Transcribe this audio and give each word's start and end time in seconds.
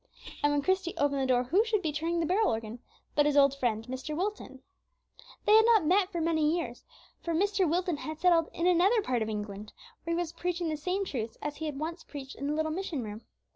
And, 0.41 0.51
when 0.51 0.63
Christie 0.63 0.95
opened 0.97 1.21
the 1.21 1.27
door, 1.27 1.43
who 1.43 1.63
should 1.63 1.83
be 1.83 1.91
turning 1.93 2.19
the 2.21 2.25
barrel 2.25 2.49
organ 2.49 2.79
but 3.13 3.27
his 3.27 3.37
old 3.37 3.53
friend, 3.59 3.85
Mr. 3.85 4.17
Wilton! 4.17 4.63
They 5.45 5.53
had 5.53 5.65
not 5.67 5.85
met 5.85 6.11
for 6.11 6.19
many 6.19 6.55
years, 6.57 6.83
for 7.21 7.35
Mr. 7.35 7.69
Wilton 7.69 7.97
had 7.97 8.19
settled 8.19 8.49
in 8.51 8.65
another 8.65 9.03
part 9.03 9.21
of 9.21 9.29
England, 9.29 9.73
where 10.03 10.15
he 10.15 10.19
was 10.19 10.31
preaching 10.33 10.69
the 10.69 10.75
same 10.75 11.05
truths 11.05 11.37
as 11.39 11.57
he 11.57 11.67
had 11.67 11.77
once 11.79 12.03
preached 12.03 12.35
in 12.35 12.47
the 12.47 12.53
little 12.55 12.71
mission 12.71 13.03
room. 13.03 13.21